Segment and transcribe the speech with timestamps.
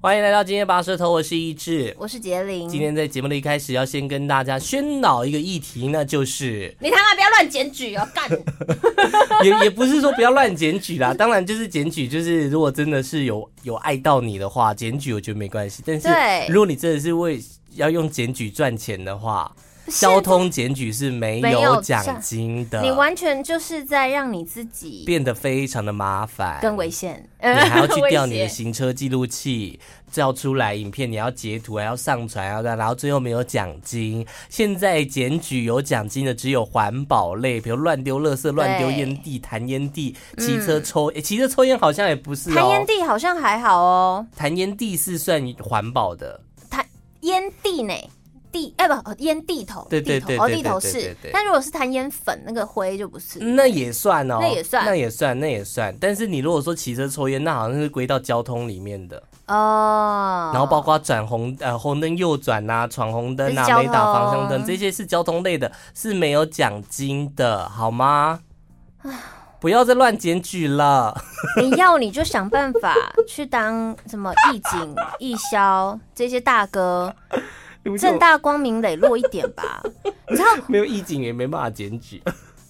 [0.00, 2.68] 欢迎来到今天拔舌头，我是一志，我是杰林。
[2.68, 8.30] 今天在节目的一开始，要先跟大家宣导一个议题，那就是你他妈不要乱检举哦，干！
[9.42, 15.82] 也也不是说不要乱检举啦，当然就是检举，就是如果真的是有有爱到你的话，检举我觉得没关系。
[15.84, 16.08] 但是
[16.48, 17.42] 如果你真的是为
[17.74, 19.52] 要用检举赚钱的话，
[19.90, 27.28] 交通检举是没有奖金的，你完全就是在让你自己变得非常的麻烦，更危险。
[27.40, 29.78] 你还要去调你的行车记录器，
[30.12, 34.26] 调出来影片，你要截图，还要上传，要然后最后没有奖金。
[34.48, 46.84] 现在检举有奖金的只有环保类，比如乱丢垃圾、乱丢烟蒂、弹烟蒂、骑车抽，诶，骑车抽烟好像也不是哦，弹烟蒂好像还好哦，弹烟蒂是算环保的，弹
[47.20, 47.94] 烟蒂呢？
[48.52, 55.96] 地哎、欸、不烟地头，对对对，哦地头是，但如果是弹烟粉那个灰就不是，那也算哦，那也算，那也算，那也算。
[56.00, 60.50] 但是你如果说骑车抽烟，那好像是归到交通里面的哦。
[60.52, 68.40] 然后包括转红呃红灯右转呐、啊，闯红灯啊，没打方向灯，这些是交通类的，是没有奖金的，好吗？
[69.60, 71.20] 不要再乱检举了。
[71.60, 72.94] 你要你就想办法
[73.26, 77.12] 去当什么义警、义消这些大哥。
[77.96, 79.82] 正大光明磊落一点吧，
[80.28, 82.22] 你知道没有义警也没办法检举。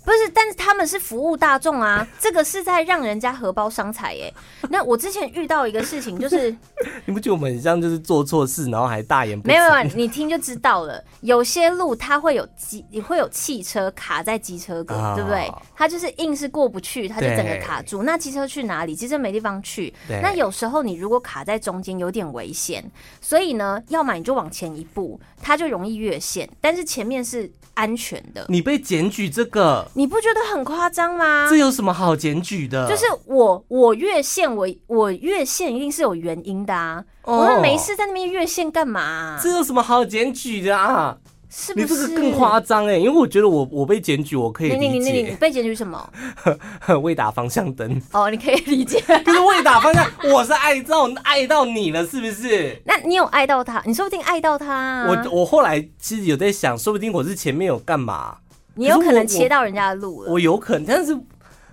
[0.09, 4.33] 不是，但是他们是服务大众啊， 这个是在让人家荷包伤财耶。
[4.71, 6.51] 那我之前遇到一个事情，就是
[7.05, 9.49] 你不觉得我们很像就是做错事，然后还大言不惭？
[9.49, 11.05] 没有没有，你听就知道了。
[11.21, 15.53] 有些路它会有机，你会有汽车卡在机车格，哦、对不对？
[15.77, 18.03] 它就是硬是过不去，它就整个卡住。
[18.03, 18.95] 那机车去哪里？
[18.95, 19.93] 机车没地方去。
[20.23, 22.83] 那有时候你如果卡在中间，有点危险。
[23.21, 26.49] 所以呢，要么你就往前一步，它就容易越线。
[26.63, 28.47] 但是前面是安全的。
[28.49, 29.87] 你被检举这个？
[29.99, 31.49] 你不觉得很夸张吗？
[31.51, 32.89] 这有什么好检举的？
[32.89, 37.03] 就是我我越线，我我越线一定是有原因的啊！
[37.23, 39.41] 哦、我说没事，在那边越线干嘛、啊？
[39.43, 41.17] 这有什么好检举的啊？
[41.51, 41.85] 是不是？
[41.85, 42.97] 你这个更夸张哎！
[42.97, 44.87] 因为我觉得我我被检举，我可以理解。
[44.87, 46.09] 你你你你，你被检举什么？
[47.03, 48.01] 未打方向灯。
[48.13, 49.01] 哦，你可以理解。
[49.27, 52.81] 可是未打方向，我是爱到爱到你了，是不是？
[52.85, 53.83] 那你有爱到他？
[53.85, 55.09] 你说不定爱到他、啊。
[55.09, 58.37] 我我后来其实有在想，说不定我是前面有干嘛。
[58.79, 61.19] 你有可能切到人家的路了，我，我有可能，但是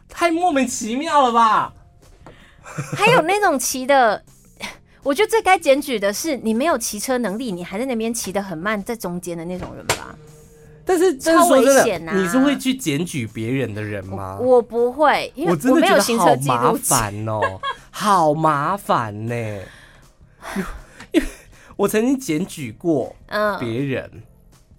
[0.09, 1.71] 太莫名其妙了吧？
[2.97, 4.23] 还有那种骑的，
[5.03, 10.15] 我觉得最该检举的是你没有骑车能力，你还在那边骑得很慢，在中间的那种人吧？
[10.83, 12.13] 但是超危险啊！
[12.15, 14.37] 你是会去检举别人的人吗？
[14.41, 17.41] 我，我不会，因为我真的觉得好麻烦哦，
[17.91, 19.35] 好麻烦呢。
[21.11, 21.27] 因为
[21.75, 24.09] 我曾经检举过嗯别人。
[24.13, 24.23] 嗯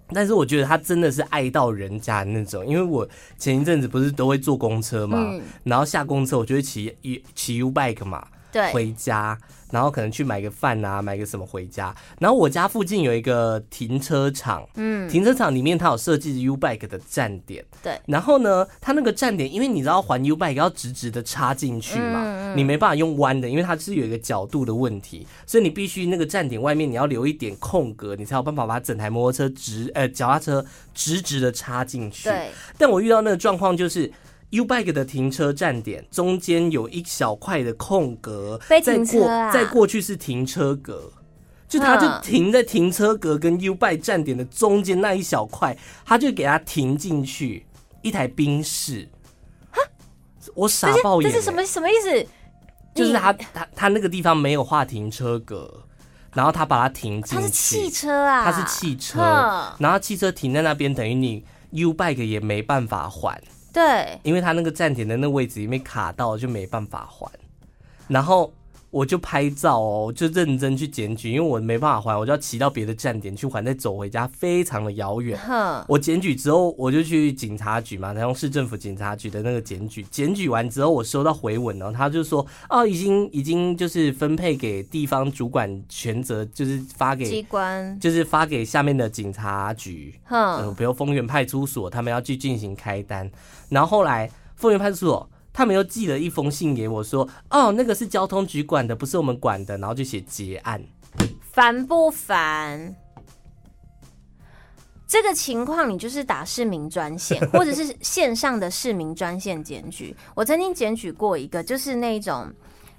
[0.09, 3.07] 但是我觉得他真的是爱到人家的那种，因为我
[3.37, 6.95] 前一阵子不是都会坐公车嘛，嗯、然后下公车我就会骑
[7.35, 9.37] 骑 U bike 嘛，对，回家。
[9.71, 11.95] 然后可能去买个饭啊，买个什么回家。
[12.19, 17.99] 然后我家附近有一个停车场，嗯，停车场里面它有设计 U bike 的站点，对。
[18.05, 32.29] 然后呢，它那个站点，因为你知道还 U bike 要直直的插进去嘛，嗯嗯，你没办法用弯的，因为它是有一个角度的问题，所以你必须那个站点外面你要留一点空格，你才有办法把整台摩托车直呃脚踏车直直的插进去。
[32.29, 32.49] 对。
[32.77, 34.11] 但我遇到那个状况就是。
[34.51, 41.11] U-Bike 的停车站点中间有一小块的空格，被停车啊，再过在过去是停车格，
[41.67, 47.65] 就他就停在停车格跟 U-Bike 站点的中间那一小块，他就给他停进去
[48.01, 49.09] 一台宾士。
[49.69, 49.81] 哈，
[50.55, 52.27] 我傻爆眼，欸，这是什么什么意思？
[52.95, 55.83] 就是他他他那个地方没有画停车格，
[56.33, 57.35] 然后他把它停进去。
[57.35, 59.19] 他是汽车啊，他是汽车，
[59.77, 63.43] 然后汽车停在那边，等于你 U-Bike 也没办法还。
[63.77, 67.31] 对，因为他那个站点的那位置因为卡到，就没办法还，
[68.07, 68.51] 然后。
[68.89, 75.37] 我就拍照哦，就认真去检举，因为我没办法还，我就要骑到别的站点去还，再走回家，非常的遥远。
[75.87, 93.29] 我检举之后，我就去警察局嘛，台中市政府警察局的那个检举，检举完之后，我收到回文哦，他就说哦，已经已经就是分配给地方主管权责，就是发给机关，就是发给下面的警察局，嗯，比如丰原派出所，他们要去进行开单，
[93.69, 95.29] 然后后来丰原派出所。
[95.57, 100.79] 他们又寄了一封信给我，说：“哦，那个是交通局管的，不是我们管的。”然后就写结案，
[101.41, 102.95] 烦不烦？
[105.07, 110.15] 这个情况你就是打市民专线， 或者是线上的市民专线检举。
[110.35, 112.53] 我曾经检举过一个，就是那种，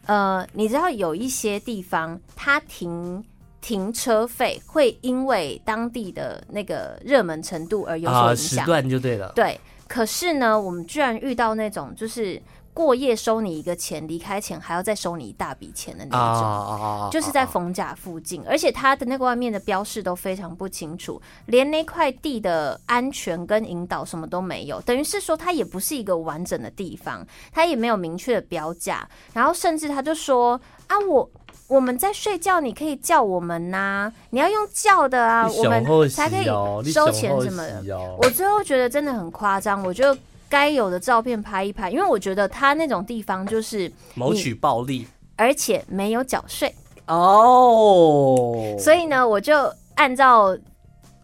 [0.07, 3.25] 呃，你知道有一些地方，它停
[3.61, 9.61] 停车费会因为当地的那个热门程度而有所影响，时段就对了，对。
[9.89, 12.41] 可是呢，我们居然遇到那种就是
[12.75, 31.29] 过夜收你一个钱，离开前还要再收你一大笔钱的那种，啊、就是在逢甲附近，而且它的那个外面的标示都非常不清楚，连那块地的安全跟引导什么都没有，等于是说它也不是一个完整的地方，它也没有明确的标价，然后甚至他就说啊我。
[31.69, 36.47] 我们在睡觉，你可以叫我们呐、啊，你要用叫的啊，我们才可以
[36.91, 38.17] 收钱什么的。
[38.21, 40.19] 我最后觉得真的很夸张，我觉得
[40.49, 45.07] 该有的照片拍一拍，因为我觉得他那种地方就是谋取暴利，
[45.37, 46.75] 而且没有缴税
[47.07, 48.75] 哦。
[48.79, 50.57] 所以呢，我就按照。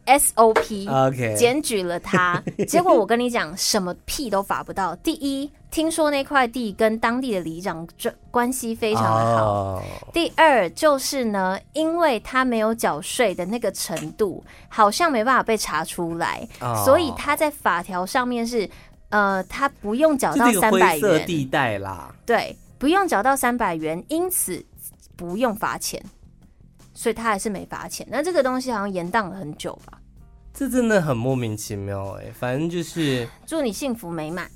[0.06, 2.42] SOP，检举了他.
[2.68, 4.94] 结果我跟你讲，什么屁都发不到。
[4.96, 9.72] 第一，听说那块地跟当地的里长这关系非常的好。
[9.72, 9.82] Oh.
[10.12, 16.84] 第二，就是呢，因为他没有缴税的那个程度，好像没办法被查出来，oh.
[16.84, 18.70] 所以他在法条上面是，
[19.08, 21.26] 呃，他不用缴到三百元。
[21.26, 24.64] 地带啦，对，不用缴到三百元，因此
[25.16, 26.00] 不用罚钱。
[26.94, 29.98] 所以他还是没罚钱，那这个东西好像延宕了很久吧？
[30.52, 34.48] 这真的很莫名其妙哎、欸，反正就是祝你幸福美满。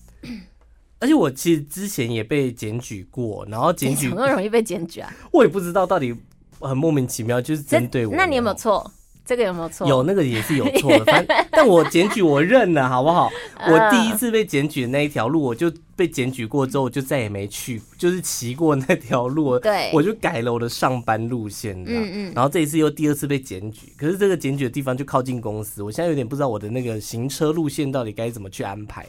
[1.01, 5.13] 而且我其实之前也被检举过，然后检举怎么容易被检举啊？
[5.33, 6.15] 我也不知道到底
[6.59, 8.15] 很莫名其妙，就是针对我。
[8.15, 8.91] 那你有没有错？
[9.25, 9.87] 这个有没有错？
[9.87, 13.31] 有那个也是有错的，反正 但我检举我认了，好不好？
[13.69, 19.59] 我第一次被检举的那一条路，我就被检举过之后，我就再也没去，就是骑过那条路。
[19.59, 22.33] 对，我就改了我的上班路线，嗯嗯。
[22.35, 29.05] 然后这一次又第二次被检举，可是这个检举的地方就靠近公司，我现在有点不知道我的那个行车路线到底该怎么去安排。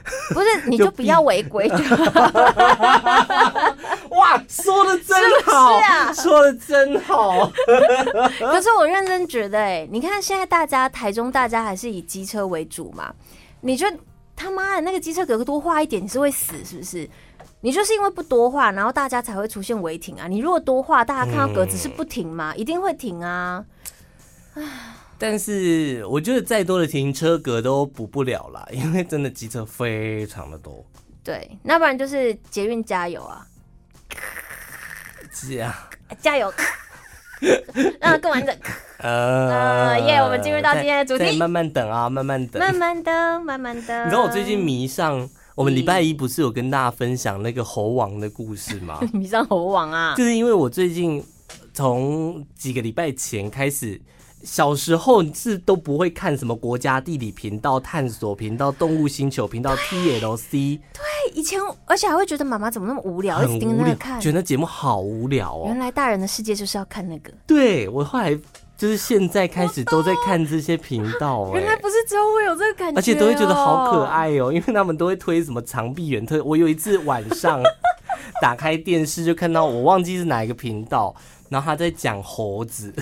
[0.34, 1.76] 不是，你就不要违规就。
[4.16, 7.50] 哇，说的真好，是啊，说的真好。
[8.40, 13.12] 可是我认真觉得，哎，你看现在大家台中大家还是以机车为主嘛？
[13.60, 13.86] 你就
[14.34, 17.08] 他妈的那个机车格多画一点，你是会死是不是？
[17.60, 20.26] 你就是因为不多画，然后大家才会出现违停啊。
[20.26, 22.54] 你如果多画，大家看到格子是不停吗？
[22.56, 23.62] 一定会停啊。
[24.54, 24.62] 唉。
[25.20, 30.82] 但是我觉得再多的停车格都补不了啦， 因为真的机车非常的多。
[31.22, 33.46] 对，那不然就是捷运加油啊！
[35.30, 35.90] 是啊，
[36.22, 36.50] 加油！
[38.00, 38.56] 让它更完整。
[38.98, 40.16] 呃，耶！
[40.16, 41.36] 我们进入到今天的主题。
[41.36, 44.06] 慢慢等啊，慢慢等，慢慢等，慢慢等。
[44.06, 48.98] 你知道我最近迷上，我们礼拜一不是有跟大家分享那个猴王的故事吗？
[49.12, 50.14] 迷上猴王啊！
[50.16, 51.22] 就是因为我最近
[51.74, 54.00] 从几个礼拜前开始。
[54.42, 60.80] 小时候是都不会看什么国家地理频道、探索频道、动物星球频道、TLC。
[60.92, 65.64] 对，以前而且还会觉得妈妈怎么那么无聊，很无聊，一直盯着那看，觉得那节目好无聊哦。
[65.66, 67.30] 原来大人的世界就是要看那个。
[67.46, 68.34] 对，我后来
[68.76, 71.50] 就是现在开始都在看这些频道。
[71.54, 76.42] 原来不是只有我有这个感觉，而且都会觉得好可爱哦， 因为他们都会推什么长臂猿特。
[76.42, 77.62] 我有一次晚上
[78.40, 81.14] 打开电视就看到，我忘记是哪一个频道。
[81.50, 82.94] 然后他在讲猴子，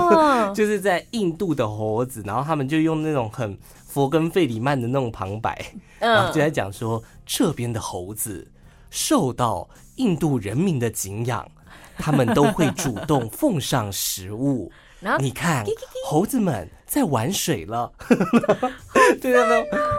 [0.56, 5.60] 就是在印度的猴子，然后他们就用那种很佛根费里曼的那种旁白，
[5.98, 8.50] 然后就在讲说这边的猴子
[8.88, 11.46] 受到印度人民的敬仰，
[11.98, 14.70] 他们都会主动奉上食物。
[15.18, 15.64] 你看，
[16.06, 17.92] 猴子们在玩水了，
[19.20, 19.48] 对啊，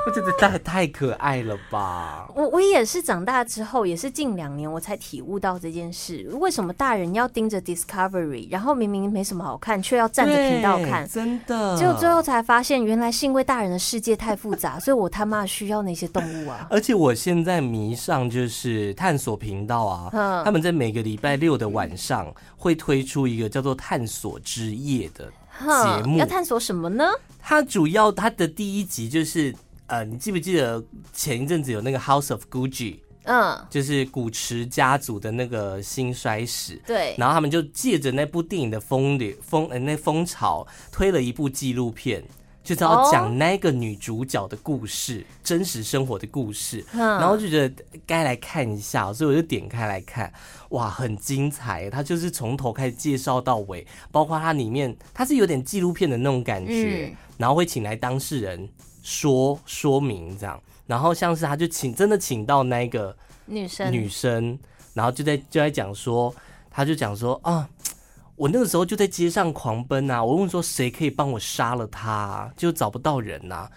[0.05, 2.31] 我觉得太太可爱了吧。
[2.33, 6.27] 我我也是长大之后，也是近两年我才体悟到这件事。
[6.39, 11.07] 为什么大人要盯着 Discovery，然后明明没什么好看，却要站着频道看？
[11.07, 16.65] 真的，结果最后才发现，原来是因为大人的世界太复杂， 所以我他妈需要那些动物啊。
[16.69, 25.29] 而且我现在迷上就是探索频道啊，他们在每个礼拜六的晚上会推出一个叫做《探索之夜》的。
[25.59, 27.05] 节目要探索什么呢？
[27.41, 29.55] 它主要它的第一集就是
[29.87, 30.83] 呃，你记不记得
[31.13, 36.81] 前一阵子有那个 House of Gucci，嗯，就是古驰家族的那个兴衰史。
[36.85, 42.23] 对，然后他们就借着那部电影的风流风呃那风潮，推了一部纪录片。
[42.67, 50.29] 就是要讲那个女主角的故事，哦、真实生活的故事，嗯、然后就觉得该来看一下，所以我就点开来看，
[50.71, 51.89] 哇，很精彩！
[51.89, 58.67] 它就是从头开始介绍到尾，包括它里面，它是有点纪录片的那种感觉，嗯、然后会请来当事人
[59.01, 63.89] 说说明这样，然后像是他就请真的请到那个女生。
[63.93, 64.59] 女生，
[64.93, 66.35] 然后就在就在讲说，
[66.69, 67.69] 他就讲说啊。
[68.37, 70.23] 我那个时候就在街上狂奔啊！
[70.23, 73.67] 我问说谁可以帮我杀了他啊，就找不到人呐。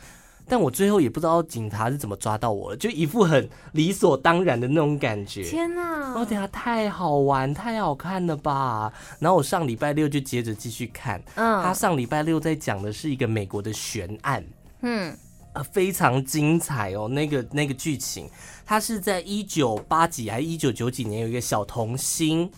[0.47, 5.45] 但我最后也不知道警察是怎么抓到我了，就一副很理所当然的那种感觉。
[5.45, 6.12] 天哪！
[6.12, 8.93] 哦等下太好玩，太好看了吧！
[9.19, 11.23] 然后我上礼拜六就接着继续看。
[11.37, 14.45] 嗯，他上礼拜六在讲的是一个美国的悬案。
[14.83, 15.17] 嗯，
[15.55, 18.29] 呃非常精彩哦，那个那个剧情，
[18.67, 22.50] 他是在一九八几还一九九几年有一个小童星，哼，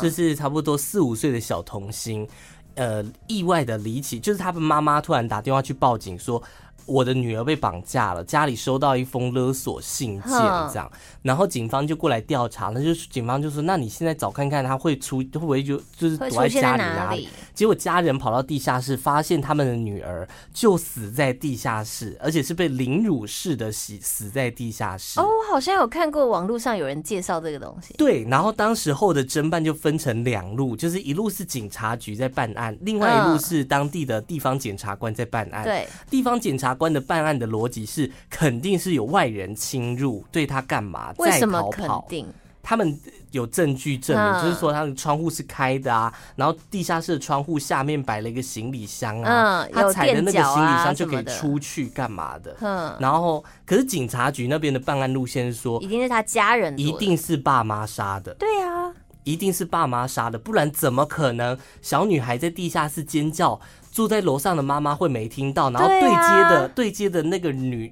[0.00, 2.26] 就是差不多四五岁的小童星，
[2.74, 6.42] 呃，意外的离奇，就是他的妈妈突然打电话去报警说。
[6.84, 10.90] 我的女儿被绑架了，家里收到一封勒索信件，这样，
[11.22, 17.28] 然后警方就过来调查，那就是警方就说，那你现在找看看他会出会不会就就是躲在家里哪里？
[17.54, 25.18] 结果家人跑到地下室，发现他们的女儿就死在地下室，而且是被凌辱式的死死在地下室。
[25.18, 27.94] 哦，我好像有看过网络上有人介绍这个东西。
[27.94, 35.64] 对，然后当时候的侦办就分成两路，就是一路是警察局在办案，另外一路是当地的地方检察官在办案。
[35.64, 41.12] 对，地方检察官的办案的逻辑是，肯定是有外人侵入，对他干嘛？
[41.18, 42.26] 为什么肯定？
[42.62, 42.98] 他们
[43.30, 52.56] 有证据证明，就是说他的窗户是开的啊，然后地下室的窗户下面摆了一个行李箱啊，他踩的那个行李箱就可以出去干嘛的？
[52.60, 58.34] 嗯，然后可是警察局那边的办案路线是说，一定是他家人，一定是爸妈杀的。
[58.34, 58.92] 对啊，
[59.22, 63.60] 一定是爸妈杀的，不然怎么可能小女孩在地下室尖叫？
[63.96, 67.90] 住在楼上的妈妈会没听到，然后对接的对接的那个女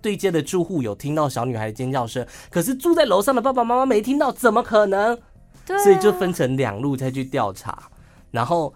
[0.00, 5.18] 对接的住户有听到小女孩的尖叫声，可是住在楼上的爸爸妈妈没听到，怎么可能？
[5.82, 7.90] 所以就分成两路再去调查，
[8.30, 8.72] 然后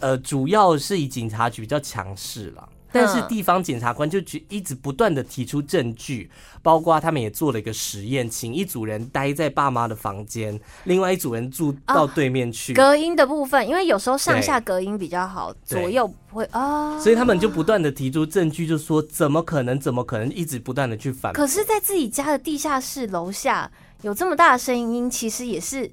[0.00, 2.68] 呃，主要是以警察局比较强势了。
[2.90, 4.18] 但是地方检察官就
[4.48, 6.30] 一直不断的提出证据，
[6.62, 12.72] 包括他们也做了一个实验，请一组人待在爸妈的房间，另外一组人住到对面去。
[12.74, 16.98] 隔音的部分，因为有时候上下隔音比较好，左右不会啊。
[16.98, 21.36] 所以他们就不断的提出证据，就说怎么可能，怎么可能，一直不断的去反驳。
[21.36, 23.70] 可是，在自己家的地下室楼下
[24.02, 25.90] 有这么大的声音，其实也是。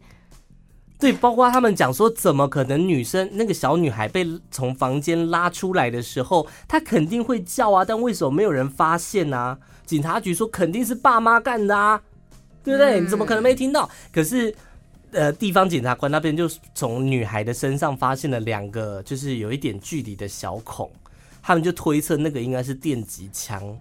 [0.98, 9.58] 对，包括他们讲说，怎么可能女生那个小女孩被从房间拉出来的时候，她肯定会叫啊，但为什么没有人发现呢、啊？
[9.86, 12.02] 警察局说肯定是爸妈干的啊，
[12.64, 13.00] 对不对？
[13.02, 13.90] 你怎么可能没听到？
[14.12, 14.56] 可是，
[15.12, 20.90] 呃，地方检察官那边就从女孩的身上发现了两个，就是有一点距离的小孔，
[21.44, 23.78] 他们就推测那个应该是电击枪。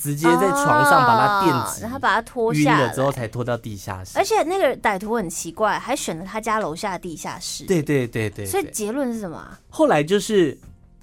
[0.00, 4.16] 直接在床上把他电击，然后把他拖下来了之后才拖到地下室。
[4.16, 7.64] 而且那个歹徒很奇怪，还选了他家楼下的地下室。
[7.64, 9.46] 对对对对，所以结论是什么？
[9.68, 10.58] 后来就是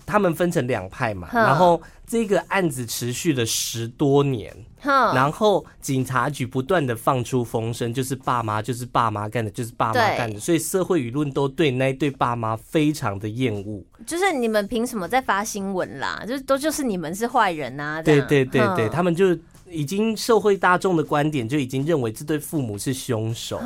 [0.07, 1.79] 他们分成两派嘛，然后。
[2.09, 13.83] 这个案子持续了十多年，然后警察局不断的放出风声，就是爸妈就是爸妈干的，就是爸妈干的，所以社会舆论都对那一对爸妈非常的厌恶。
[14.05, 16.23] 就是你们凭什么在发新闻啦？
[16.25, 18.01] 就都就是你们是坏人啊！
[18.01, 19.37] 对对对对，他们就
[19.69, 23.59] 已经社会大众的观点就已经认为这对父母是凶手，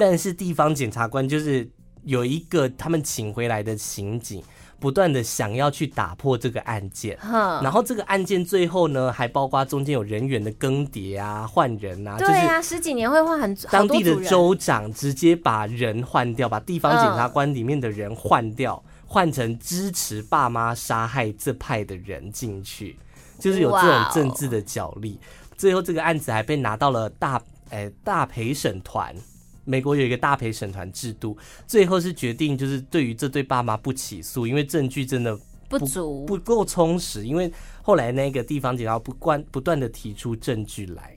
[0.00, 1.70] 但是地方检察官就是
[2.02, 4.42] 有一个他们请回来的刑警。
[4.84, 7.16] 不断的想要去打破这个案件，
[7.62, 22.98] 然后这个案件最后呢，还包括中间有人员的更迭啊、换人啊，对啊，十几年会换很当地的州长直接把人换掉，把地方检察官里面的人换掉，换成支持爸妈杀害这派的人进去，
[23.38, 25.18] 就是有这种政治的角力。
[25.56, 29.16] 最后这个案子还被拿到了大诶大陪审团。
[29.64, 35.36] 美国有一个大陪审团制度，最后是决定就是对于这对爸妈不起诉，因为证据真的
[35.68, 37.26] 不，不足，不够充实。
[37.26, 37.52] 因为
[37.82, 41.14] 后来那个地方警察不断不断的提出证据来，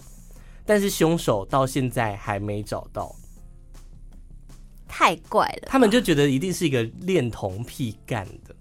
[0.66, 3.13] 但是凶手到现在还没找到，
[4.88, 5.68] 太怪了。
[5.68, 8.56] 他们就觉得一定是一个恋童癖干的。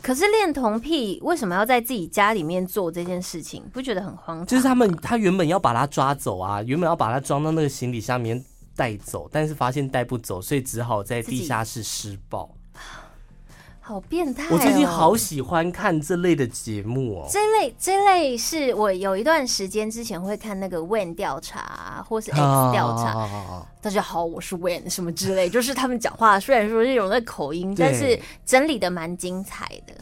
[0.00, 3.62] 可是恋童癖为什么要在自己家里面做这件事情？
[3.72, 4.46] 不觉得很荒唐？
[4.46, 8.44] 就是他们他原本要把他抓走啊，原本要把他装到那个行李箱里面。
[8.76, 12.50] 带走，但是发现带不走，所以只好在地下室施暴。
[13.84, 14.48] 好变态哦！
[14.52, 17.28] 我最近好喜欢看这类的节目哦。
[17.28, 22.38] 这类这类是我有一段时间之前会看那个 Wen 调查或是 X
[22.72, 23.66] 调查。
[23.80, 29.94] 大家好，我是 Wen 什么之类，就是他们讲话虽然说是有那口音，但是整理的蛮精彩的。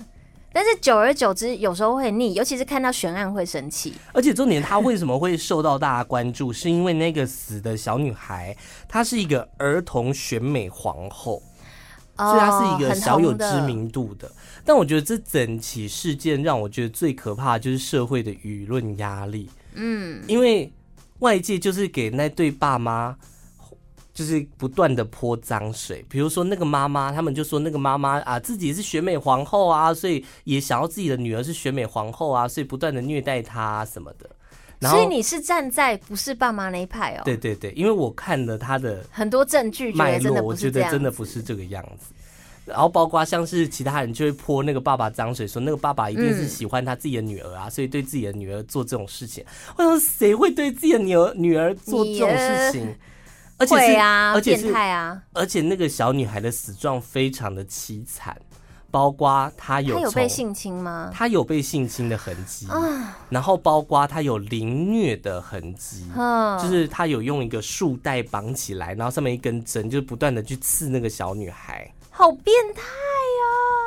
[0.52, 3.95] 但是久而久之，有时候会腻，尤其是看到悬案会生气。
[4.12, 6.52] 而且重点，他为什么会受到大家关注？
[6.52, 8.57] 是因为那个死的小女孩，
[8.88, 11.40] 她是一个儿童选美皇后，
[12.16, 14.30] 所以她是一个小有知名度的。
[14.64, 19.49] 但我觉得这整起事件让我觉得最可怕的就是社会的舆论压力。
[19.75, 20.73] 嗯，因为
[21.21, 23.16] 外界就是给那对爸妈。
[24.21, 34.29] 就是不断的泼脏水，比如说那个妈妈，他们就说那个妈妈啊，自己是选美皇后啊，所以也想要自己的女儿是选美皇后啊，所以不断的虐待她什么的。
[34.87, 37.23] 所以你是站在不是爸妈那一派哦？
[37.25, 42.12] 对对对，因为我看了他的很多证据，脉络，我觉得真的不是这个样子。
[42.67, 49.43] 然后包括像是其他人就会泼那个爸爸脏水，说那个爸爸一定是喜欢他自己的女儿啊，嗯、所以对自己的女儿做这种事情。
[49.79, 52.95] 我想谁会对自己的女儿女儿做这种事情？
[53.61, 55.23] 而且是啊，而且是变态啊！
[55.35, 58.35] 而且那个小女孩的死状非常的凄惨，
[58.90, 61.11] 包括她有她有被性侵吗？
[61.12, 73.20] 她有被性侵的痕迹啊，然后包括她有凌虐的痕迹，嗯，就是她有用一个束带绑起来，然后上面一根针，就是不断的去刺那个小女孩，好变态呀！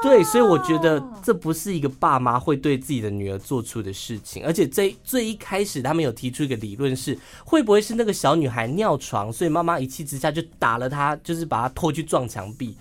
[0.04, 12.78] 对，所以我觉得这不是一个爸妈会对自己的女儿做出的事情，而且最最一开始他们有提出一个理论是，会不会是那个小女孩尿床，所以妈妈一气之下就打了她，就是把她拖去撞墙壁。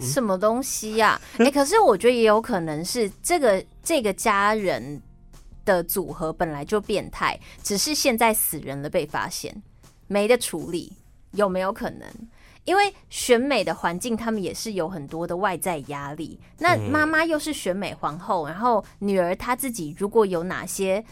[0.00, 1.20] 什么东西呀、啊？
[1.38, 5.00] 哎、欸，可是我觉得也有可能是这个这个家人
[5.64, 9.62] 的组合本来就变态，只是现在死人了被发现，
[10.08, 10.92] 没得处理，
[11.32, 12.08] 有没有可能？
[12.64, 16.38] 因为选美的环境，他们也是有很多的外在压力。
[16.58, 21.04] 那妈妈又是选美皇后，然后女儿她自己如果有哪些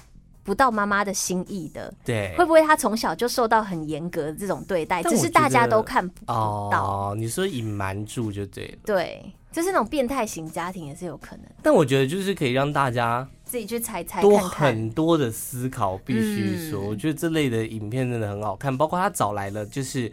[0.44, 5.02] 不到妈妈的心意的，对，会不会她从小就受到很严格的这种对待？
[5.02, 6.34] 只是大家都看不到。
[6.34, 8.78] 哦，你说隐瞒住就对了。
[8.84, 11.46] 对，就是那种变态型家庭也是有可能。
[11.60, 15.98] 但我觉得就是可以让大家自己去猜猜，多很多的思考。
[15.98, 20.12] 必须说，我觉得这类的影片真的很好看，包括他找来了就是。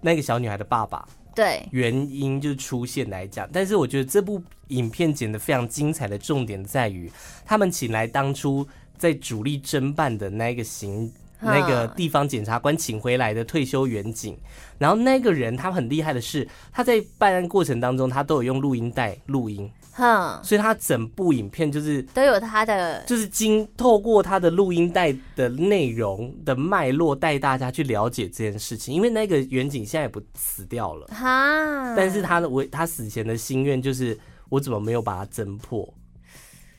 [0.00, 7.10] 那个小女孩的爸爸，对，原因就是出现来讲，但是我觉得这部影片剪得非常精彩的重点在于，
[7.44, 14.38] 他们请来当初在主力侦办的那个刑那个地方检察官请回来的退休员警，
[14.78, 19.70] 然后那个人他很厉害的是，他在办案过程当中，他都有用录音带录音。
[19.96, 28.94] 哼，所以他整部影片就是都有他的，就是经透过他的录音带的内容的脉络，带大家去了解这件事情。
[28.94, 34.18] 因为那个远景现在也不死掉了哈，但是他的我他死前的心愿就是，
[34.50, 35.90] 我怎么没有把它侦破？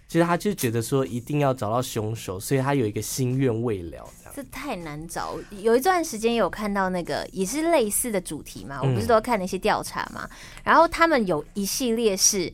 [0.07, 4.07] 其实他就觉得说一定要找到凶手，所以他有一个心愿未了。
[4.35, 5.35] 这太难找。
[5.49, 10.29] 有一段时间有看到那个也是类似的主题嘛，我不是都要看那些调查嘛，
[10.63, 12.53] 然后他们有一系列是。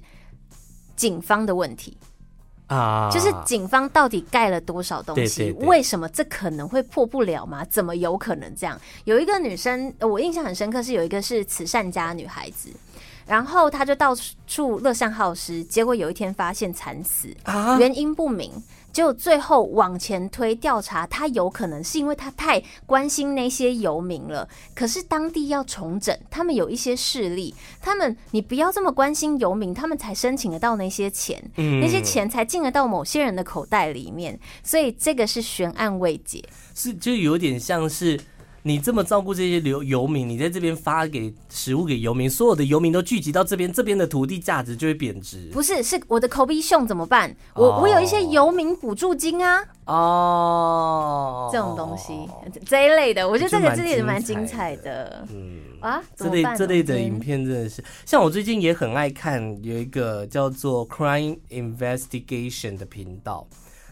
[0.96, 1.98] 警方的问题
[2.68, 5.52] 啊，就是警方到底盖了多少东西？
[5.62, 7.66] 为什么这可能会破不了吗？
[7.66, 8.80] 怎么有可能这样？
[9.04, 12.70] 有一个女生，我印象很深刻，是有一个是慈善家女孩子。
[13.26, 14.14] 然后他就到
[14.48, 17.34] 处乐善好施，结果有一天发现惨死，
[17.80, 18.52] 原因不明。
[18.94, 24.48] 结果最后往前推调查，他有可能是因为他太关心那些游民了。
[24.74, 34.40] 可是当地要重整，他们有一些势力，他们你不要这么关心游民，他们才申请得到那些钱，那些钱才进得到某些人的口袋里面。
[34.64, 36.44] 所以这个是悬案未解，
[36.76, 38.20] 是就有点像是。
[38.66, 45.50] 你这么照顾这些流游民，你在这边发给食物给游民，所有的游民都聚集到这边，这边的土地价值就会贬值。
[45.52, 47.36] 不是，是我的口鼻熊怎么办？
[47.56, 47.84] 我、oh.
[47.84, 49.62] 我有一些游民补助金啊。
[49.86, 52.14] 哦、oh.，这种东西
[52.66, 55.28] 这一类的，我觉得这个真的也蛮精彩的。
[55.30, 63.46] 嗯啊，这类这类的影片真的是，像我最近也很爱看，有一个叫做 Crime Investigation 的频道，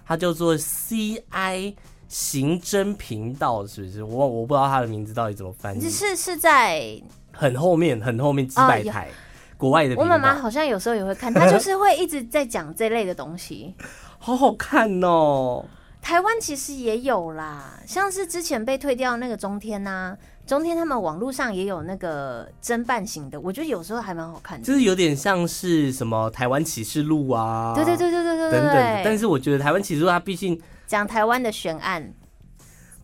[0.06, 1.74] 它叫做 CI。
[2.12, 4.04] 刑侦频道是不是？
[4.04, 5.90] 我我不知道他的名字到底怎么翻译。
[5.90, 9.16] 是是在很后面，很后面几百台、哦、
[9.56, 10.02] 国外的道。
[10.02, 13.74] 我妈妈好像有时候也会看，她就是会一直在讲这类的东西，
[14.20, 15.64] 好好看哦。
[16.02, 29.02] 台湾其实也有啦，像是之前被退掉那个中天呐、啊，中天他们网络上也有那个侦办型的，我觉得有时候还蛮好看的，就是有点像是什么台湾启示录啊，对对对对对对，等等。
[29.06, 30.62] 但是我觉得台湾启示录它毕竟。
[30.92, 32.14] 讲台湾的悬案，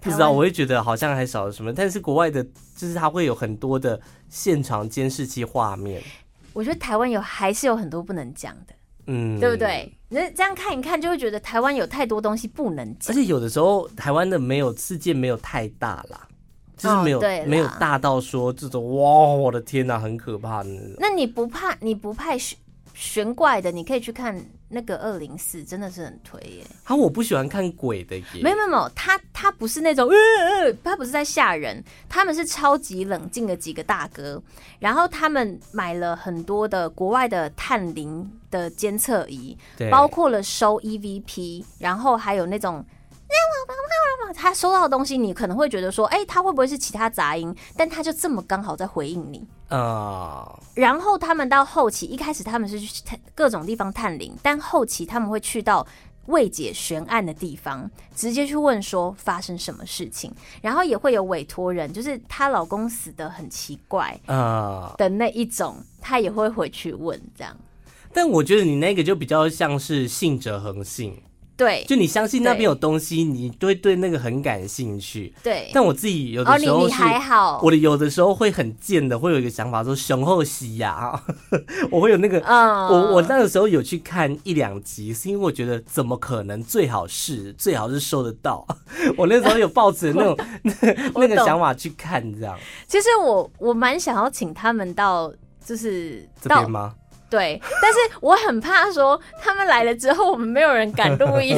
[0.02, 2.44] 不知道我会觉得好像还少了什么，但是国外的，
[2.76, 3.98] 就是它会有很多的
[4.28, 6.04] 现场监视器画面。
[6.52, 8.74] 我觉得台湾有还是有很多不能讲的，
[9.06, 9.90] 嗯，对不对？
[10.10, 13.10] 那这样看一看，就会觉得台湾有太多东西不能讲。
[13.10, 16.28] 而且有的时候台湾的没有事件没有太大啦，
[16.76, 20.96] 就是没有、哦、没有大到说这种哇，我的天哪，很可怕的那种。
[21.00, 21.74] 那你不怕？
[21.80, 22.34] 你不怕
[22.98, 23.72] 悬悬怪的？
[23.72, 24.44] 你可以去看。
[24.70, 26.62] 那个二零四真的是很推耶！
[26.84, 28.26] 啊，我不喜欢看鬼的耶。
[28.44, 34.44] 没有没有没有，他他不是那种，呃，他不是在吓人，他们是超级冷静的几个大哥，
[34.80, 39.58] 然后他们买了很多的国外的探灵的监测仪，
[39.90, 42.86] 包括了收 EVP，然后还有那种。
[44.36, 47.54] 他收到的东西，你可能会觉得说，哎、欸，他会不会是其他杂音？
[47.76, 50.46] 但他就这么刚好在回应你啊。
[50.46, 50.64] Uh...
[50.76, 55.86] 然后他们到后期，一开始他们是去探各种地方探灵，但后期他们会去到
[56.28, 67.58] 未解悬案的地方，直接去问说发生什么事情，然后也会有委托人，就是她老公死的很奇怪啊的那一种，她也会回去问这样。
[68.14, 71.24] 但我觉得你那个就比较像是信者恒信。
[71.58, 75.34] 对，就你相信那边有东西，你都会对那个很感兴趣。
[75.44, 81.20] 对，但我自己有的时候还好，我的有的时候会很贱的，会有一个想法说雄厚西呀，
[81.90, 88.64] 我会有那个，嗯、我我那个时候有去看一两集，是因为我觉得怎么可能，最好是最好是收得到。
[89.18, 90.74] 我那时候有抱着那种 那
[91.16, 92.56] 那个想法去看这样。
[92.88, 95.34] 其实我我蛮想要请他们到，
[95.66, 96.94] 就是这边吗？
[97.30, 101.58] 对，但是我很怕说他们来了之后，我们没有人敢录音，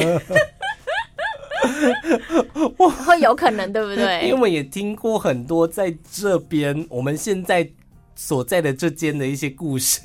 [3.06, 4.22] 会有可能，对不对？
[4.22, 7.70] 因为我们也听过很多在这边我们现在
[8.16, 10.00] 所在的这间的一些故事，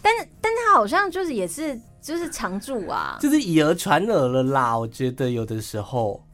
[0.00, 4.78] 但是但他好像就是也是就是常驻啊，就是以讹传讹了啦。
[4.78, 6.24] 我觉得有的时候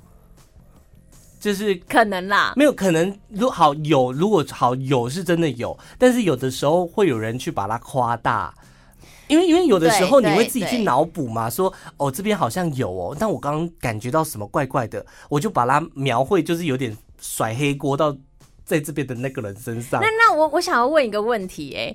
[1.39, 3.17] 就是可能啦，没有可能。
[3.29, 8.55] 如好有，如果好有是真的有，但是有的时候会有人去把它夸大。
[9.29, 18.17] 因为因为有的时候你会自己去脑补嘛，说哦这边好像有哦，但我刚刚感觉到什么怪怪的，我就把它描绘，就是有点甩黑锅到
[18.65, 20.01] 在这边的那个人身上。
[20.01, 21.95] 那那我我想要问一个问题，哎，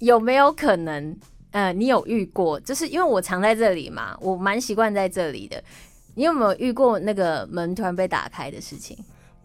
[0.00, 1.16] 有没有可能
[1.52, 2.60] 呃你有遇过？
[2.60, 5.64] 就是因为我常在这里嘛，我蛮习惯在这里的。
[6.14, 8.96] 你有没有遇过那个门突然被打开的事情？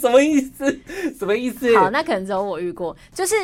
[0.00, 0.80] 什么意思？
[1.18, 1.76] 什么意思？
[1.76, 3.34] 好，那可能只有我遇过，就是。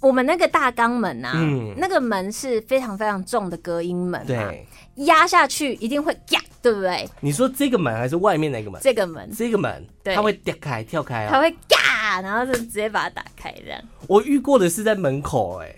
[0.00, 4.64] 我们那个大钢门啊，嗯、那个门是非常非常重的隔音门，对，
[5.06, 7.04] 压下去一定会嘎，对不对？
[7.18, 8.80] 你说这个门还是外面那个门？
[8.80, 13.80] 这个门，这个门，对，它会掉开跳开啊，它会嘎，然后就直接把它打开这样。
[14.06, 15.74] 我遇过的是在门口，哎，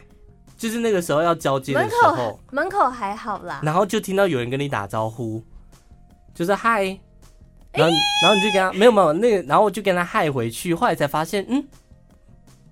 [0.61, 5.43] 就是那个时候要交接的时候，门口，还好啦，然后就听到有人跟你打招呼，
[6.35, 6.85] 就是嗨，
[7.73, 11.67] 然后、欸、然后你就跟他没有没有那个，然后我就跟他嗨回去，后来才发现，嗯，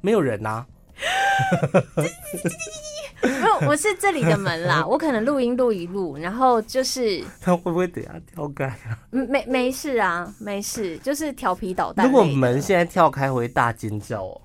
[0.02, 0.66] 没有人啊。
[3.22, 4.84] 没有，我是这里的门啦。
[4.86, 8.98] 我可能录音录一录，然后就是他会不会等下跳开啊？
[9.10, 12.04] 没没事啊，没事，就是调皮捣蛋。
[12.04, 14.38] 如果门现在跳开，会大尖叫哦。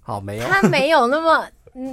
[0.00, 1.46] 好，没有，他没有那么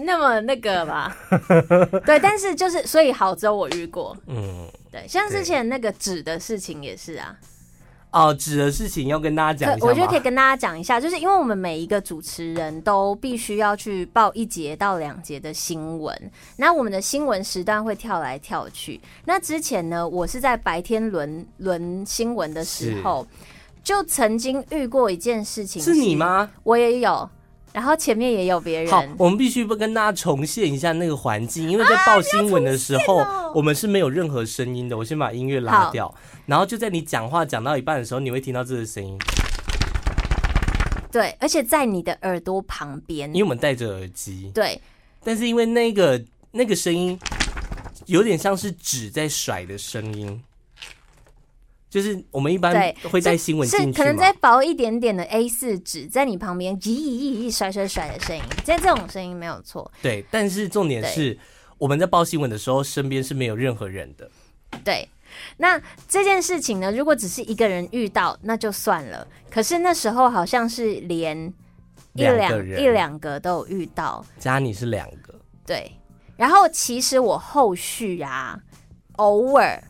[0.06, 1.16] 那么那个吧？
[2.06, 4.18] 对，但是就是所以好，只有我遇过。
[4.28, 7.36] 嗯，对，像之前那个纸的事情也是啊。
[8.12, 9.86] 哦，纸的事情要跟大家讲一下。
[9.86, 19.02] 我觉得可以跟大家讲一下，就是因为我们每一个主持人都必须要去报一节到两节的新闻，那我们的新闻时段会跳来跳去。
[19.26, 23.28] 那之前呢，我是在白天轮轮新闻的时候，
[23.84, 25.82] 就曾经遇过一件事情。
[25.82, 26.50] 是你吗？
[26.64, 27.30] 我也有。
[27.76, 28.90] 然后前面也有别人。
[28.90, 34.98] 好，我们必须不跟大家重现一下那个环境，因为在报新闻的时候，啊、我们是没有任何声音的。
[34.98, 39.18] 我先把音乐拉掉，然后就在你讲话讲到一半的时候，你会听到这个声音。
[41.12, 44.50] 对，而且在你的耳朵旁边，因为我们戴着耳机。
[44.54, 44.80] 对，
[45.22, 47.20] 但是因为那个那个声音
[48.06, 50.42] 有点像是纸在甩的声音。
[51.96, 59.90] 就是我们一般会带新闻进去，是可能再薄一点点的 A 四纸在你旁边，咦咦咦甩甩甩的声音，在这种声音没有错。
[60.02, 61.40] 对，但是重点是
[61.78, 64.30] 我们在报新闻的时候，身边是没有任何人的。
[64.84, 65.08] 对，
[65.56, 69.26] 那这件事情呢，如果只是一个人遇到，那就算了。
[69.50, 71.48] 可是那时候好像是连
[72.12, 75.34] 一两一两个都有遇到，加你是两个。
[75.66, 75.90] 对，
[76.36, 78.60] 然后其实我后续啊，
[79.14, 79.82] 偶尔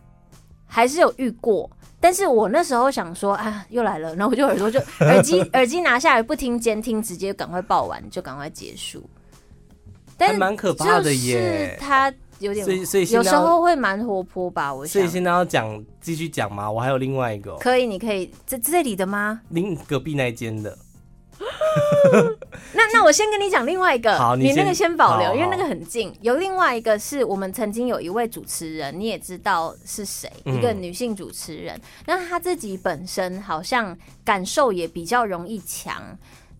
[0.67, 1.67] 还是有遇过。
[2.05, 9.03] 但是我那时候想说，啊，又来了，然后我就耳朵就 耳机耳机拿下来，不听监听，直接赶快报完，就赶快结束。
[10.15, 14.71] 但蛮可怕的耶，他有点，所以所以有时候会蛮活泼吧。
[14.71, 16.69] 我所以现在要讲继续讲吗？
[16.69, 19.41] 我还有另外一个，可以，你可以在这里的吗？
[19.49, 20.77] 邻隔壁那间的。
[22.73, 26.13] 那那我先跟你讲另外一个，好，你，你那个先保留，因为那个很近。
[26.21, 31.79] 有另外一个是我们曾经有一位主持人，你也知道是谁，一个女性主持人。
[32.05, 36.01] 那她自己本身好像感受也比较容易强。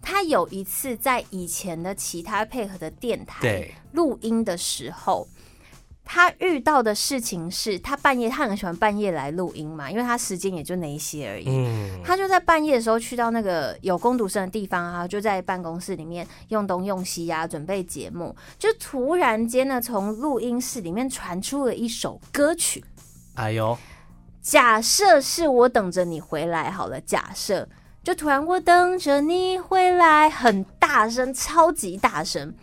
[0.01, 5.27] 她有一次在以前的其他配合的电台录音的时候。
[6.05, 11.45] 他遇到的事情是他半夜，他很喜欢半夜来录音嘛，因为他时间也就那一些而已。
[11.47, 18.35] 嗯，他就在半夜的时候去到那个有工读生的地方啊，就在办公室里面用东用西啊，准备节目。
[18.59, 22.85] 就突然间呢，从录音室里面传出了一首歌曲。
[23.33, 23.75] 哎呦，
[24.41, 27.67] 假设是我等着你回来好了，假设
[28.03, 32.53] 就突然我等着你回来，很大声，超级大声。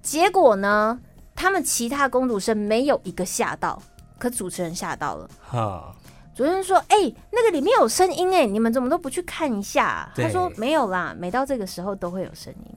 [0.00, 1.00] 结果呢？
[1.34, 3.82] 他们其他公主生没有一个吓到，
[4.18, 5.94] 可主持人吓到了，哈，
[6.34, 12.76] 主持人说：“哎、欸，那个里面有声音哎，你们怎么都不去看一下、啊？”他说：“没有啦，每到这个时候都会有声音。”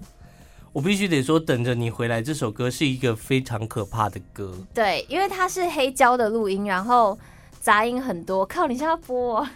[0.74, 4.54] 我必须得说，等着你回来这首歌是一个非常可怕的歌。
[4.74, 7.18] 对，因为它是黑胶的录音，然后
[7.62, 8.46] 杂音很多。
[8.46, 9.48] 靠，你现在要播、喔？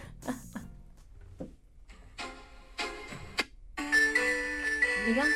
[5.06, 5.26] 你看，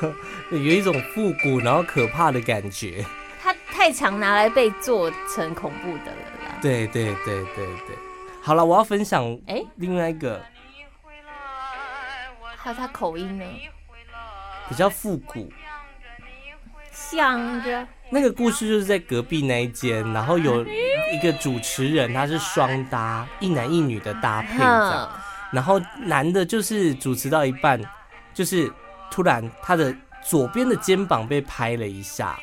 [0.50, 3.04] 有一种复古然后可怕的感觉。
[3.42, 6.58] 它太常拿来被做成恐怖的了啦。
[6.60, 7.96] 对对对对对。
[8.42, 10.36] 好了，我要分享哎，另外一个。
[10.36, 10.42] 欸
[12.58, 13.44] 还有他口音呢，
[14.68, 15.48] 比较复古，
[16.90, 25.08] 想着那个故事就是在隔壁那一间，然后有一个主持人，他是双搭，一男一女的搭配这样，
[25.52, 27.80] 然后男的就是主持到一半，
[28.34, 28.68] 就是
[29.16, 32.38] 突然他的左边的肩膀被拍了一下。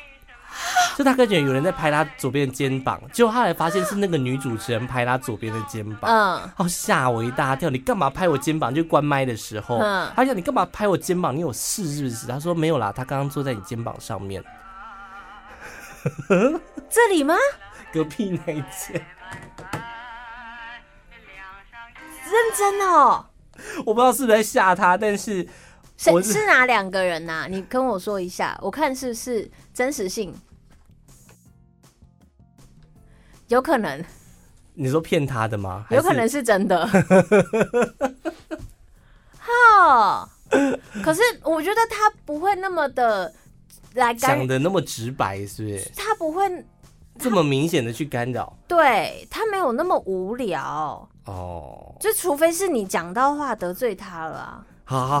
[0.96, 7.70] 就他感觉有人在拍他左边的肩膀，结果他才发现是那个女主持人拍他左边的肩膀，嗯，好吓我一大跳！
[7.70, 8.74] 你干嘛拍我肩膀？
[8.74, 11.34] 就关麦的时候，嗯，他讲你干嘛拍我肩膀？
[11.34, 12.26] 你有事是不是？
[12.26, 14.42] 他说没有啦，他刚刚坐在你肩膀上面。
[16.90, 17.36] 这里吗？
[17.92, 19.04] 隔壁那一间。
[22.24, 23.26] 认真哦，
[23.86, 25.46] 我不知道是不是在吓他，但是
[25.96, 27.46] 是是哪两个人呐、啊？
[27.48, 30.34] 你跟我说一下，我看是不是真实性。
[33.48, 34.04] 有可能，
[34.74, 35.86] 你说骗他的吗？
[35.90, 36.86] 有可能是真的。
[39.38, 40.28] 哈，
[41.02, 43.32] 可是我觉得他不会那么的
[43.94, 45.90] 来讲的那么直白，是不是？
[45.94, 46.64] 他不会
[47.18, 51.94] 这么明显的去干扰，对他没有那么无聊哦。
[52.00, 54.66] 就除非是你讲到话得罪他了啊。
[54.84, 55.20] 好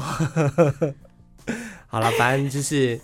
[1.88, 3.00] 好了，反正就是。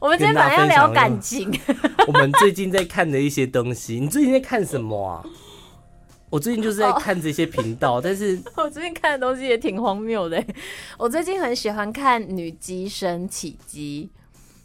[0.00, 1.50] 我们今天晚上要聊感情。
[2.08, 5.24] 我们最近在看的一些东西，你最近在看什么啊？
[6.30, 10.42] 我最近就是在看这些频道，oh, 但是 我最近看的东西也挺荒谬的。
[10.96, 14.08] 我最近很喜欢看女机身起机。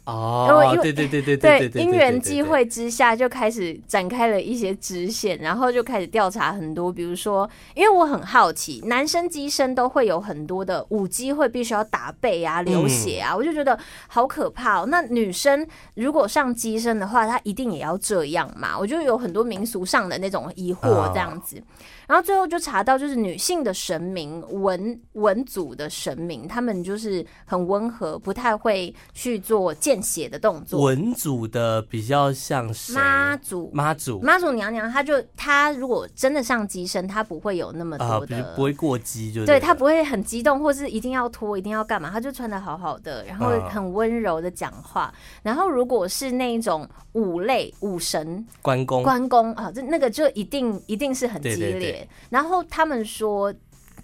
[0.06, 14.86] 哦、因为对对对对对对，因缘际会之下就开始展开了一些支线，然后就开始调查很多，比如说，因为我很好奇，男生机身都会有很多的舞机会必须要打背啊、流血啊，嗯、我就觉得好可怕哦。
[14.86, 18.78] 那女生如果上机身的话，她一定也要这样嘛？
[18.78, 21.56] 我就有很多民俗上的那种疑惑这样子。
[21.56, 21.64] Oh.
[22.06, 30.82] 然后最后就查到，就是女性的神明文文祖的神明，他们就是很温和，不太会去做见血的动作。
[30.82, 44.96] 文祖的比较像是妈祖，妈祖，妈祖娘娘，她就她如果真的上机身，她不会有那么多的，啊、不会过激就，就对她不会很激动，或是一定要脱，一定要干嘛，她就穿的好好的，然后很温柔的讲话。
[44.96, 48.46] 啊、然后如果是那一种武类武神。
[48.62, 51.56] 关公，关公啊，这那个就一定一定是很激烈。
[51.56, 51.95] 对对对
[52.30, 53.52] 然后他们说，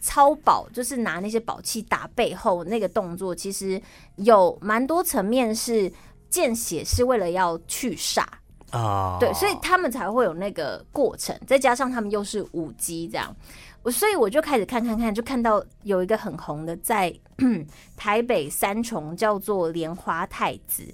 [0.01, 3.81] 超宝就是拿那些宝器打背后那个动作，其实
[4.17, 5.93] 有蛮多层面是
[6.29, 8.25] 见血是为了要去煞
[8.71, 11.39] 啊，对，所以他们才会有那个过程。
[11.47, 13.35] 再加上他们又是舞姬这样，
[13.83, 17.13] 我所以我就开始看看看，就看到有一个很红的在
[17.97, 20.93] 台北三重叫做莲花太子。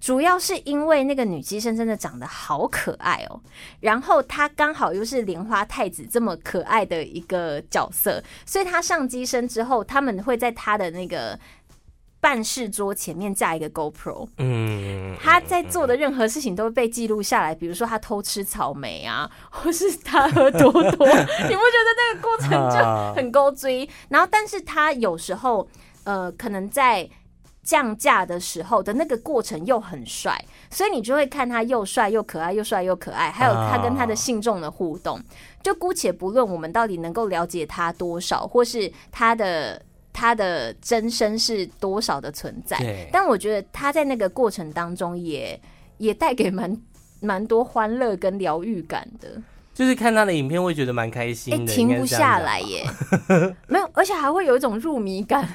[0.00, 3.40] 主要是因为那个女机身真的长得好可爱哦，
[3.80, 11.38] 然后她刚好又是莲花太子这么可爱的一个角色，所以她上机身之后，他们会在她的那个
[12.20, 22.76] 办事桌前面架一个 GoPro，嗯，她在做的任何事情都会被记录下来，比如说她偷吃草莓啊，或是她喝多多，你不觉得那个过程就
[23.14, 23.88] 很勾追？
[24.08, 25.68] 然后，但是她有时候
[26.04, 27.08] 呃，可能在。
[27.68, 35.20] 降价的时候的那个过程又很帅，所以你就会看他又帅又可爱，又帅又可爱，还有他跟他的信众的互动。
[35.62, 39.82] 就姑且不论我们到底能够了解他多少，或是他的
[40.14, 45.60] 他的真身是多少的存在，但我觉得他在那个过程当中也
[45.98, 46.74] 也带给蛮
[47.20, 49.28] 蛮多欢乐跟疗愈感的。
[49.74, 52.86] 就是看他的影片会觉得蛮开心的，欸，停不下来耶，
[53.68, 55.46] 没有，而且还会有一种入迷感。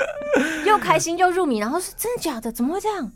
[0.66, 2.50] 又开心又入迷，然后是真的假的？
[2.50, 3.12] 怎么会这样？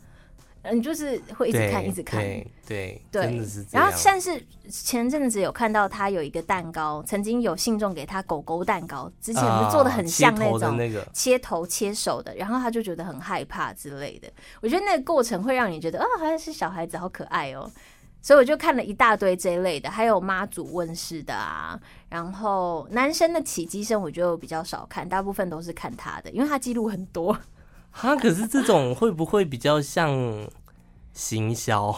[0.63, 3.65] 嗯，就是会一直看，一直看，对对，对，真的是。
[3.71, 14.27] 然后但是前阵子有看到他有一个蛋糕，曾经有信众给他狗狗蛋糕，之前不是做的很像那种那个切头切手的，然后他就觉得很害怕之类的。
[14.61, 17.71] 我觉得那个过程会让你觉得，啊，好像是小孩子，好可爱哦。
[18.21, 27.37] 所以我就看了一大堆这一类的，还有妈祖问世的啊，然后男生的起机声我就比较少看，大部分都是看他的，因为他记录很多。
[27.91, 30.11] 哈，可是这种会不会比较像
[31.13, 31.95] 行销，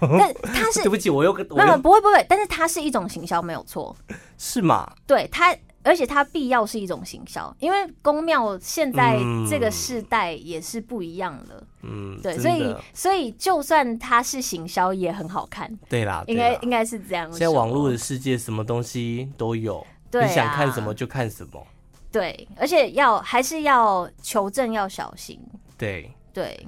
[0.00, 3.96] 但他是 对不起，我又跟没有不会不会，但是它是一种行销，没有错，
[4.38, 4.90] 是吗？
[5.06, 5.56] 对它。
[5.82, 17.30] 而且它必要是一种行销，因为宫庙现在这个世代也是不一样了，嗯，对，所以所以就算它是行销，也很好看，对啦，应该应该是这样。
[17.32, 21.66] 现在网络的世界，什么东西都有，你想看什么就看什么，
[22.12, 25.40] 对，而且要还是要求证，要小心，
[25.78, 26.66] 对对。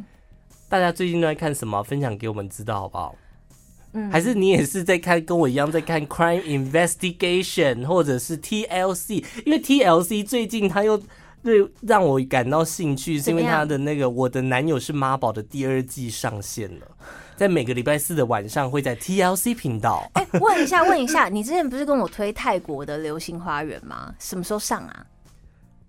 [0.68, 1.82] 大家最近都在看什么？
[1.82, 3.14] 分享给我们知道好不好？
[3.94, 11.00] 嗯，还是你也是在看，跟我一样在看 Crime Investigation 或者是 TLC，因为 TLC 最近他又
[11.42, 16.86] 对让我感到兴趣，是因为他的那个《我的男友是妈宝》的第二季上线了，
[17.36, 20.10] 在每个礼拜四的晚上会在 TLC 频道。
[20.14, 24.14] 哎、欸，问一下，问一下，你之前不是跟我推泰国的《流星花园》吗？
[24.18, 25.06] 什么时候上啊？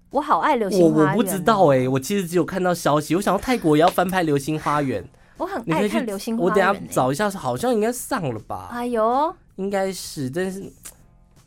[0.10, 5.02] 我好爱《流星花园》，我我不知道哎、欸，我其实只有看到消息，我想到泰国也要翻拍《流星花园》。
[5.38, 8.70] 我很爱看流星花我等下找一下，好像应该上了吧？
[8.72, 10.62] 哎呦，应该是，但是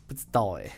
[0.07, 0.71] 不知道哎，欸。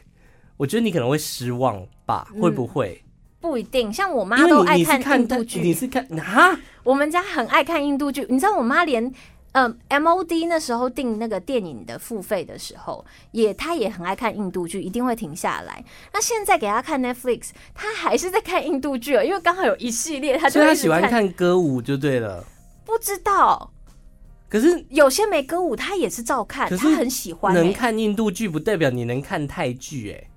[0.57, 2.27] 我觉得你可能会失望吧？
[2.35, 3.03] 嗯，会不会？
[3.39, 3.91] 不一定。
[3.91, 6.59] 像我妈都爱看印度剧，你是看啊？
[6.83, 8.25] 我们家很爱看印度剧。
[8.29, 9.11] 你知道我妈连
[9.53, 15.83] 嗯 MOD 那时候订那个电影的付费的时候，也她也很爱看印度剧，一定会停下来。
[16.13, 22.43] 那现在给她看 Netflix，她还是在看印度剧哦，因为刚好有一系列，她就她喜欢看歌舞就对了。
[22.89, 23.71] 不知道，
[24.49, 27.61] 可是有些没歌舞，他也是照看，他很喜欢、欸。
[27.61, 30.29] 能看印度剧不代表你能看泰剧，哎，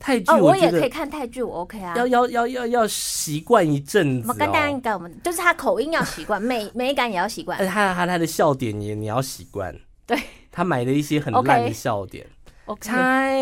[0.00, 1.94] 泰剧我也可以看泰剧，我 OK 啊。
[1.96, 4.32] 要要要要要习惯一阵子、喔。
[4.32, 7.56] 我跟大家讲，我们就是他口音要习惯， 美美感也要习惯。
[7.68, 9.74] 他他他的笑点也你要习惯。
[10.06, 10.20] 对，
[10.50, 12.26] 他买的一些很烂的笑点。
[12.66, 13.40] OK，猜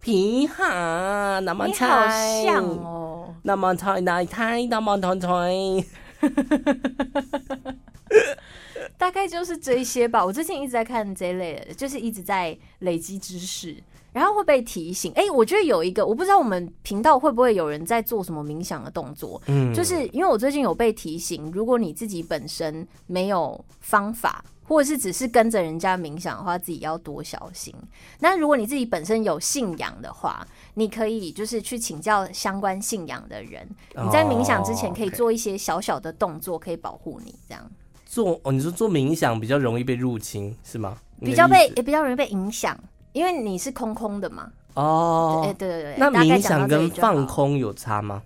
[0.00, 5.86] 皮哈，那么猜，好像哦，那么猜那猜那么猜猜。
[8.96, 10.24] 大概就是这一些吧。
[10.24, 13.76] 我最近一直在看这一类的，就是一直在累积知识，
[14.12, 15.12] 然后会被提醒。
[15.12, 19.40] 哎、欸，我觉得有一个，我不知道我们频道会不会有人在做什么冥想的动作。
[19.46, 24.44] 嗯，就是因为我最近有被提醒，如果你自己本身没有方法。
[24.70, 27.74] 或者是只是跟着人家冥想的话，自己要多小心。
[28.20, 33.68] 那如果你自己本身有信仰的话，你可以就是去请教相关信仰的人。
[33.96, 37.34] 你在冥想之前可以做一些小小的动作，可以保护你。
[37.48, 37.68] 这样
[38.06, 40.96] 做哦，你说做冥想比较容易被入侵是吗？
[41.20, 42.78] 比较被也比较容易被影响，
[43.12, 44.52] 因为你是空空的嘛。
[44.74, 45.96] 哦，哎，对对对。
[45.98, 48.22] 那冥想跟放空有差吗？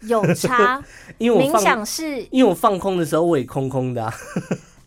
[0.00, 0.82] 有差，
[1.18, 4.12] 因为我冥想是因为我放空的时候我也空空的啊。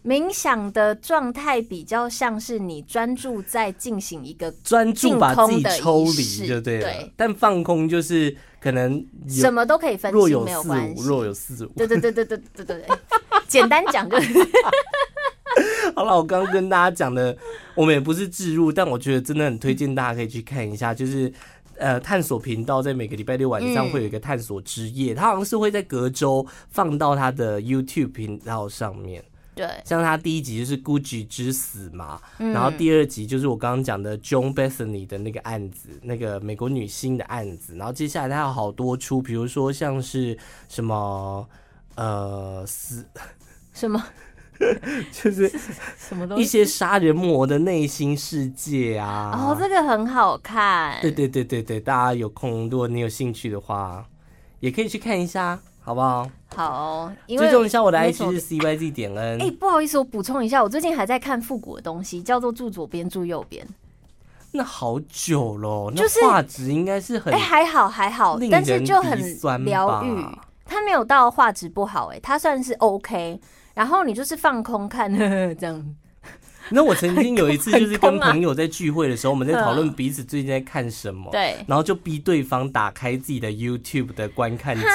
[0.03, 6.85] 冥想的状态比较像是你专注在进行一个专注把自己抽离，就对了。
[6.85, 11.69] 对，但放空就是可能什么都可以分析，若有四无，若有四无。
[11.69, 12.85] 对对对对对对对对，
[13.47, 14.33] 简单讲就是。
[15.93, 17.37] 好了，我刚刚跟大家讲的，
[17.75, 21.31] 我们也不是置入，但我觉得真的很推荐大家可以去看一下，就是
[21.77, 29.21] 呃，探索频道在每个礼拜六晚上会有一个探索之夜，它好像是会在隔周放到它的 YouTube 频道上面。
[29.61, 40.35] 对，像他第一集就是 Gucci 之死嘛，嗯、然后第二集就是我刚刚讲的 John Bethany 的那个案子，那个美国女星的案子，然后接下来他有好多出，比如说像是
[40.67, 41.47] 什么
[41.93, 43.05] 呃死
[43.71, 44.03] 什么，
[45.13, 45.47] 就是
[45.95, 49.31] 什么东西，一些杀人魔的内心世界啊。
[49.37, 50.99] 哦，这个很好看。
[51.01, 54.03] 对对对对对，大家有空，如果你有兴趣的话，
[54.59, 55.59] 也可以去看一下。
[55.83, 56.29] 好不好？
[56.55, 59.41] 好、哦，追踪一下我的 IG 是 CYZ 点 N。
[59.41, 63.67] 哎、欸，不好意思，我补充一下，我最近还在看复古的东西，叫做住左边住右边。
[64.51, 69.17] 那好久了，就是画质应该是很哎、欸，还好还好，但是就很
[69.65, 70.25] 疗愈。
[70.65, 73.39] 它没有到画质不好、欸，哎，它算是 OK。
[73.73, 75.95] 然后你就是放空看呵呵这样。
[76.73, 84.87] 那我曾经有一次就是跟朋友在聚会的时候，我们在讨论彼此最近在看什么，对，然后就逼对方打开自己的 YouTube 的观看记录。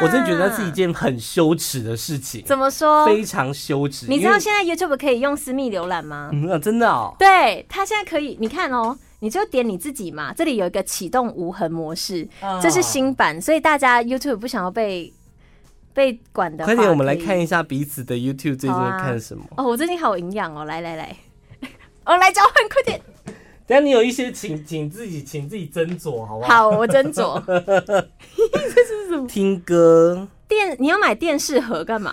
[0.00, 2.44] 我真的觉得那是一件很羞耻的事情。
[2.44, 3.04] 怎么说？
[3.04, 4.06] 非常羞耻。
[4.08, 6.30] 你知道现在 YouTube 可以用私密浏览吗？
[6.32, 7.14] 嗯，真的哦。
[7.18, 12.28] 对，他现在可以，你看哦，你就点你自己嘛，这里有一个启动无痕模式，
[12.62, 15.12] 这是新版，所以大家 YouTube 不想要被。
[15.98, 19.42] 被管的，快点，我们来看一下彼此的 YouTube 最近在看什么。
[19.56, 21.16] 哦，我最近好营养哦，来来来，
[22.06, 23.00] 我来 交换，快点。
[23.66, 26.70] 等下你有一些，请请自己，请自己斟酌，好不好？
[26.70, 27.42] 好，我斟酌。
[27.44, 29.26] 这是什么？
[29.26, 30.28] 听歌。
[30.46, 32.12] 电，你要买电视盒干嘛？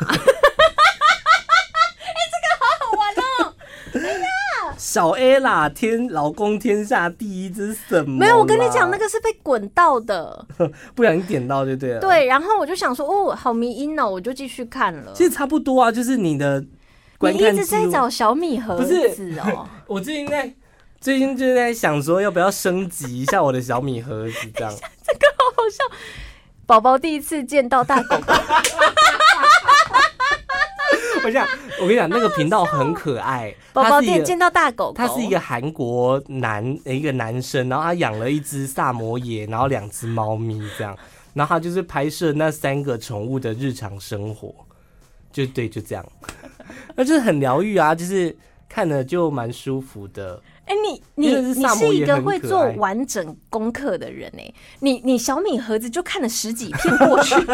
[4.95, 8.17] 小 A 啦，天老公天下第一，这是什么？
[8.17, 10.45] 没有，我跟你讲，那个是被滚到的，
[10.95, 11.99] 不小心点到就对了。
[11.99, 15.11] 对，然后我就想说，哦，好迷因哦，我就继续看了。
[15.13, 16.63] 其实差不多啊，就是你的
[17.17, 17.53] 观看。
[17.53, 19.67] 你一直在找小米盒子哦。
[19.85, 20.53] 我最近在
[21.01, 24.49] 最近就在想说，要不要升级一下我的小米盒子？
[24.55, 24.73] 这样
[25.05, 25.83] 这个好好笑。
[26.65, 28.33] 宝宝第一次见到大狗狗。
[31.25, 33.53] 我跟你讲，那个频道很可爱。
[33.73, 40.97] 宝宝店见到大狗狗，他是一个韩国男一个男生，然后他养了一只萨摩耶，然后两只猫咪这样，
[41.33, 44.53] 然后他就是拍摄那三个宠物的日常生活，
[45.31, 46.05] 就对，就这样，
[46.95, 48.35] 那就是很疗愈啊，就是
[48.69, 50.41] 看了就蛮舒服的。
[50.65, 57.35] 哎、欸，你你你是一个会做完整功课的人哎、欸，你你小米盒子就看了十几片过去。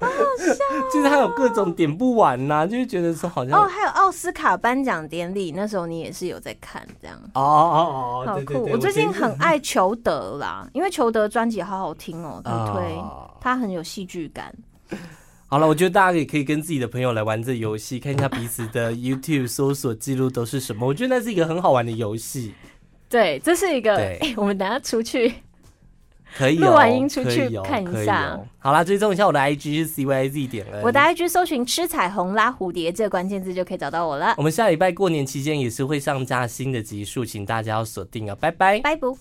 [0.00, 0.54] 好好笑，
[0.92, 8.68] 就是他有各种点不完呐、啊，就是觉得说好像哦，还有奥斯卡颁奖典礼，那时候你也是有在看这样哦哦哦，好酷！
[8.70, 13.04] 我最近很爱裘德啦，因为裘德专辑好好听哦，推推，
[13.40, 14.52] 他很有戏剧感。
[15.46, 20.86] 好了，我觉得大家也可以跟自己的朋友来玩这游戏，看一下彼此的 YouTube 搜索记录都是什么。
[20.86, 22.54] 我觉得那是一个很好玩的游戏。
[23.08, 25.34] 对，这是一个，哎、欸，我们等下出去。
[26.36, 28.38] 可以录完音出去看一下。
[28.58, 34.34] 好啦，追踪一下我的 IG 是 C Y Z 点 N，我的 IG 搜寻吃彩虹拉蝴蝶这个关键字就可以找到我了。
[34.36, 38.36] 我们下礼拜过年期间也是会上架新的集数，请大家要锁定啊！
[38.38, 39.16] 拜拜，拜不。